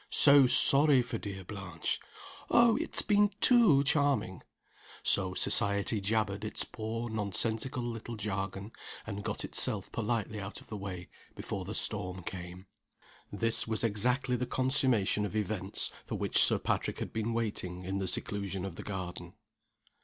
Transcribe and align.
"So 0.09 0.47
sorry 0.47 1.03
for 1.03 1.19
dear 1.19 1.43
Blanche!" 1.43 1.99
"Oh, 2.49 2.75
it's 2.77 3.03
been 3.03 3.29
too 3.39 3.83
charming!" 3.83 4.41
So 5.03 5.35
Society 5.35 6.01
jabbered 6.01 6.43
its 6.43 6.65
poor, 6.65 7.07
nonsensical 7.07 7.83
little 7.83 8.15
jargon, 8.15 8.71
and 9.05 9.23
got 9.23 9.45
itself 9.45 9.91
politely 9.91 10.39
out 10.41 10.59
of 10.59 10.69
the 10.69 10.75
way 10.75 11.07
before 11.35 11.65
the 11.65 11.75
storm 11.75 12.23
came. 12.23 12.65
This 13.31 13.67
was 13.67 13.83
exactly 13.83 14.35
the 14.35 14.47
consummation 14.47 15.23
of 15.23 15.35
events 15.35 15.91
for 16.07 16.15
which 16.15 16.41
Sir 16.43 16.57
Patrick 16.57 16.97
had 16.97 17.13
been 17.13 17.31
waiting 17.31 17.83
in 17.83 17.99
the 17.99 18.07
seclusion 18.07 18.65
of 18.65 18.77
the 18.77 18.83
garden. 18.83 19.35